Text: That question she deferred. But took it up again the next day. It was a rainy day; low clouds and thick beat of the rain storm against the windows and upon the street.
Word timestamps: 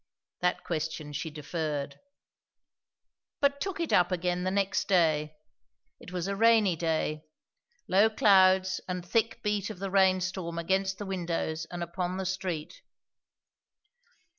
That 0.39 0.63
question 0.63 1.13
she 1.13 1.29
deferred. 1.29 1.99
But 3.39 3.61
took 3.61 3.79
it 3.79 3.93
up 3.93 4.11
again 4.11 4.43
the 4.43 4.49
next 4.49 4.87
day. 4.87 5.35
It 5.99 6.11
was 6.11 6.25
a 6.27 6.35
rainy 6.35 6.75
day; 6.75 7.25
low 7.87 8.09
clouds 8.09 8.81
and 8.87 9.05
thick 9.05 9.43
beat 9.43 9.69
of 9.69 9.77
the 9.77 9.91
rain 9.91 10.19
storm 10.19 10.57
against 10.57 10.97
the 10.97 11.05
windows 11.05 11.67
and 11.69 11.83
upon 11.83 12.17
the 12.17 12.25
street. 12.25 12.81